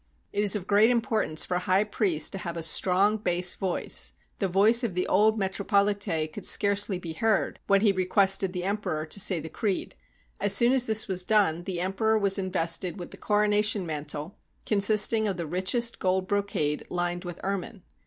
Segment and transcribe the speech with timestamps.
[0.33, 4.13] It is of great importance for a high priest to have a strong bass voice:
[4.39, 9.05] the voice of the old metropolite could scarcely be heard, when he requested the emperor
[9.05, 9.93] to say the creed.
[10.39, 15.27] As soon as this was done, the emperor was invested with the coronation mantle, consisting
[15.27, 17.83] of the richest gold brocade lined with ermine.